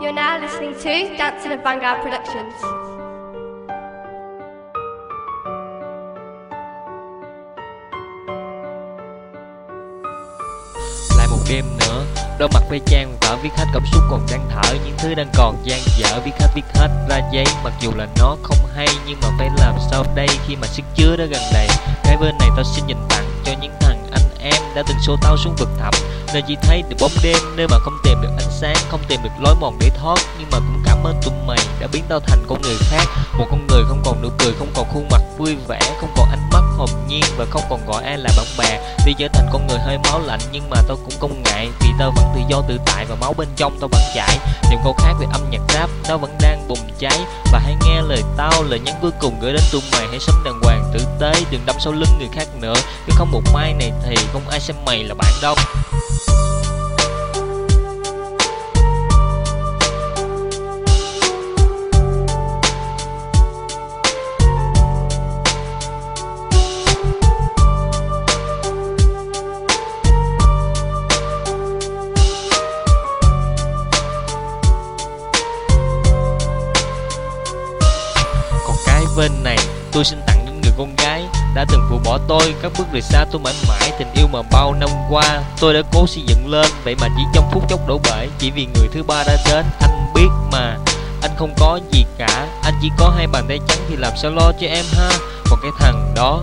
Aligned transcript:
You're 0.00 0.12
now 0.12 0.40
listening 0.40 0.72
to 0.72 1.16
Dancing 1.18 1.52
of 1.52 1.62
Vanguard 1.62 2.00
Productions. 2.00 2.54
lại 11.16 11.26
một 11.30 11.38
đêm 11.50 11.64
nữa, 11.78 12.04
đôi 12.38 12.48
mặt 12.54 12.60
ve 12.70 12.78
trang 12.86 13.16
vỡ 13.20 13.36
viết 13.42 13.50
hết 13.56 13.64
cảm 13.72 13.82
xúc 13.92 14.02
còn 14.10 14.26
đang 14.30 14.48
thở. 14.50 14.74
Những 14.84 14.94
thứ 14.98 15.14
đang 15.14 15.28
còn 15.34 15.56
dang 15.64 15.80
dở 15.98 16.20
viết 16.24 16.32
hết 16.40 16.48
viết 16.54 16.64
hết 16.74 16.88
ra 17.08 17.20
giấy. 17.32 17.44
Mặc 17.64 17.72
dù 17.80 17.90
là 17.96 18.06
nó 18.18 18.36
không 18.42 18.66
hay, 18.76 18.88
nhưng 19.06 19.18
mà 19.22 19.28
phải 19.38 19.48
làm 19.58 19.74
sao 19.90 20.04
đây 20.14 20.28
khi 20.46 20.56
mà 20.56 20.66
sức 20.66 20.82
chứa 20.94 21.16
đã 21.16 21.24
gần 21.24 21.42
đầy. 21.54 21.68
Cái 22.04 22.16
bên 22.16 22.38
này 22.38 22.48
tao 22.56 22.64
xin 22.64 22.86
dành 22.86 23.06
tặng 23.08 23.24
cho 23.44 23.52
những 23.60 23.72
thằng 23.80 24.06
anh 24.12 24.30
em 24.38 24.62
đã 24.74 24.82
từng 24.88 24.98
xô 25.06 25.16
tao 25.22 25.36
xuống 25.36 25.54
vực 25.58 25.68
thẳm 25.78 25.94
nơi 26.32 26.42
chỉ 26.48 26.56
thấy 26.62 26.82
được 26.88 26.96
bóng 27.00 27.10
đêm, 27.22 27.36
nơi 27.56 27.66
mà 27.68 27.78
không 27.78 27.98
tìm 28.04 28.18
được 28.22 28.28
ánh 28.38 28.50
sáng, 28.60 28.76
không 28.88 29.00
tìm 29.08 29.20
được 29.22 29.30
lối 29.40 29.54
mòn 29.60 29.78
để 29.80 29.90
thoát. 29.98 30.18
Nhưng 30.38 30.48
mà 30.50 30.58
cũng 30.58 30.82
cảm 30.84 31.04
ơn 31.04 31.20
tụi 31.22 31.34
mày 31.46 31.58
đã 31.80 31.86
biến 31.92 32.04
tao 32.08 32.20
thành 32.20 32.44
con 32.48 32.62
người 32.62 32.76
khác. 32.80 33.04
Một 33.38 33.46
con 33.50 33.66
người 33.66 33.82
không 33.88 34.02
còn 34.04 34.22
nụ 34.22 34.28
cười, 34.38 34.52
không 34.58 34.68
còn 34.74 34.86
khuôn 34.92 35.08
mặt 35.10 35.20
vui 35.38 35.56
vẻ, 35.68 35.80
không 36.00 36.10
còn 36.16 36.30
ánh 36.30 36.49
hồn 36.80 37.06
nhiên 37.08 37.24
và 37.36 37.44
không 37.50 37.62
còn 37.70 37.86
gọi 37.86 38.04
ai 38.04 38.18
là 38.18 38.30
bạn 38.36 38.46
bè. 38.58 38.80
Tuy 39.04 39.14
trở 39.18 39.28
thành 39.32 39.48
con 39.52 39.66
người 39.66 39.78
hơi 39.78 39.98
máu 39.98 40.20
lạnh, 40.20 40.40
nhưng 40.52 40.70
mà 40.70 40.76
tao 40.88 40.96
cũng 40.96 41.20
không 41.20 41.42
ngại 41.42 41.68
vì 41.80 41.88
tao 41.98 42.12
vẫn 42.16 42.24
tự 42.34 42.40
do 42.48 42.62
tự 42.68 42.78
tại 42.86 43.04
và 43.08 43.16
máu 43.20 43.32
bên 43.32 43.48
trong 43.56 43.78
tao 43.80 43.88
vẫn 43.88 44.00
chảy. 44.14 44.38
Niềm 44.70 44.78
khao 44.82 44.94
khát 44.98 45.12
về 45.20 45.26
âm 45.32 45.50
nhạc 45.50 45.60
rap, 45.74 45.90
nó 46.08 46.16
vẫn 46.16 46.30
đang 46.40 46.68
bùng 46.68 46.90
cháy. 46.98 47.18
Và 47.52 47.58
hãy 47.58 47.74
nghe 47.84 48.02
lời 48.02 48.22
tao, 48.36 48.62
lời 48.62 48.78
nhắn 48.78 48.94
cuối 49.02 49.10
cùng 49.20 49.40
gửi 49.40 49.52
đến 49.52 49.62
tụi 49.72 49.80
mày. 49.92 50.06
Hãy 50.10 50.18
sống 50.20 50.44
đàng 50.44 50.60
hoàng 50.62 50.90
tử 50.94 51.00
tế, 51.20 51.32
đừng 51.50 51.66
đâm 51.66 51.76
sau 51.78 51.92
lưng 51.92 52.18
người 52.18 52.28
khác 52.32 52.48
nữa. 52.60 52.74
Chứ 53.06 53.12
không 53.16 53.30
một 53.30 53.42
mai 53.54 53.72
này 53.72 53.92
thì 54.06 54.14
không 54.32 54.48
ai 54.48 54.60
xem 54.60 54.76
mày 54.86 55.04
là 55.04 55.14
bạn 55.14 55.32
đâu. 55.42 55.54
Bên 79.16 79.30
này, 79.44 79.58
tôi 79.92 80.04
xin 80.04 80.18
tặng 80.26 80.46
đến 80.46 80.60
người 80.62 80.72
con 80.78 80.96
gái 80.96 81.24
đã 81.54 81.64
từng 81.68 81.86
phụ 81.90 81.98
bỏ 82.04 82.18
tôi. 82.28 82.54
Các 82.62 82.72
bước 82.78 82.84
rời 82.92 83.02
xa 83.02 83.24
tôi 83.32 83.40
mãi 83.44 83.54
mãi, 83.68 83.92
tình 83.98 84.08
yêu 84.14 84.26
mà 84.32 84.42
bao 84.52 84.72
năm 84.72 84.88
qua, 85.10 85.42
tôi 85.60 85.74
đã 85.74 85.80
cố 85.92 86.06
xây 86.06 86.22
dựng 86.26 86.50
lên. 86.50 86.66
Vậy 86.84 86.94
mà 87.00 87.08
chỉ 87.16 87.22
trong 87.34 87.50
phút 87.52 87.68
chốc 87.68 87.80
đổ 87.88 88.00
bể, 88.04 88.28
chỉ 88.38 88.50
vì 88.50 88.66
người 88.74 88.88
thứ 88.92 89.02
ba 89.02 89.24
đã 89.26 89.36
đến. 89.46 89.64
Anh 89.80 90.12
biết 90.14 90.28
mà, 90.52 90.76
anh 91.22 91.30
không 91.38 91.54
có 91.58 91.80
gì 91.92 92.04
cả. 92.18 92.46
Anh 92.62 92.74
chỉ 92.82 92.88
có 92.98 93.12
hai 93.16 93.26
bàn 93.26 93.44
tay 93.48 93.58
trắng 93.68 93.78
thì 93.88 93.96
làm 93.96 94.12
sao 94.16 94.30
lo 94.30 94.52
cho 94.60 94.66
em 94.66 94.84
ha? 94.92 95.10
Còn 95.50 95.58
cái 95.62 95.70
thằng 95.78 96.12
đó, 96.16 96.40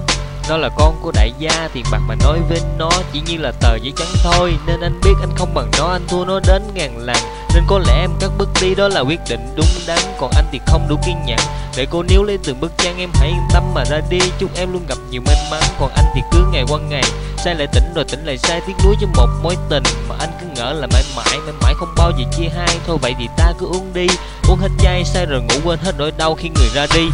nó 0.50 0.58
là 0.58 0.70
con 0.78 1.00
của 1.02 1.12
đại 1.12 1.32
gia, 1.40 1.70
tiền 1.74 1.86
bạc 1.92 2.00
mà 2.08 2.16
nói 2.16 2.40
với 2.50 2.62
nó 2.78 2.90
chỉ 3.14 3.22
như 3.28 3.38
là 3.38 3.52
tờ 3.60 3.76
giấy 3.76 3.94
trắng 3.98 4.08
thôi. 4.24 4.54
Nên 4.66 4.82
anh 4.82 5.00
biết 5.04 5.14
anh 5.22 5.32
không 5.36 5.54
bằng 5.54 5.72
nó, 5.78 5.88
anh 5.88 6.08
thua 6.08 6.26
nó 6.26 6.40
đến 6.48 6.62
ngàn 6.74 6.98
lần. 6.98 7.18
Nên 7.54 7.64
có 7.68 7.80
lẽ 7.80 8.02
em 8.02 8.12
cắt 8.20 8.30
bước 8.38 8.50
đi 8.62 8.76
đó 8.76 8.88
là 8.88 9.02
quyết 9.02 9.20
định 9.30 9.54
đúng 9.56 9.68
đắn. 9.88 10.00
Còn 10.20 10.32
anh 10.36 10.46
thì 10.52 10.60
không 10.66 10.88
đủ 10.90 10.96
kiên 11.06 11.18
nhẫn 11.26 11.40
để 11.78 11.86
cô 11.92 12.04
níu 12.04 12.24
lên 12.24 12.40
từng 12.44 12.60
bức 12.60 12.78
tranh, 12.78 12.98
em 12.98 13.10
hãy 13.14 13.30
yên 13.30 13.48
tâm 13.54 13.74
mà 13.74 13.84
ra 13.86 14.02
đi. 14.10 14.20
Chúc 14.40 14.50
em 14.56 14.74
luôn 14.74 14.86
gặp 14.90 14.98
nhiều 15.10 15.22
may 15.26 15.36
mắn. 15.52 15.62
Còn 15.80 15.92
anh 15.96 16.06
thì 16.16 16.22
cứ 16.32 16.40
ngày 16.52 16.64
qua 16.68 16.80
ngày 16.80 17.04
sai 17.38 17.56
lại 17.56 17.68
tỉnh 17.74 17.94
rồi 17.96 18.06
tỉnh 18.06 18.26
lại 18.26 18.38
sai 18.38 18.62
tiếc 18.68 18.74
nuối 18.86 18.96
cho 19.02 19.08
một 19.08 19.28
mối 19.44 19.56
tình 19.70 19.84
mà 20.10 20.16
anh 20.20 20.30
cứ 20.42 20.48
ngỡ 20.56 20.74
là 20.74 20.88
mãi 20.94 21.04
mãi 21.16 21.38
mãi 21.46 21.54
mãi 21.62 21.74
không 21.78 21.94
bao 21.98 22.12
giờ 22.20 22.26
chia 22.38 22.50
hai. 22.58 22.78
Thôi 22.88 22.98
vậy 23.02 23.16
thì 23.20 23.28
ta 23.38 23.54
cứ 23.60 23.66
uống 23.66 23.94
đi. 23.94 24.08
Uống 24.50 24.60
hết 24.60 24.70
chai 24.80 25.04
sai 25.06 25.26
rồi 25.26 25.42
ngủ 25.42 25.56
quên 25.64 25.80
hết 25.80 25.96
nỗi 25.98 26.12
đau 26.18 26.36
khi 26.36 26.50
người 26.50 26.70
ra 26.74 26.88
đi. 26.94 27.10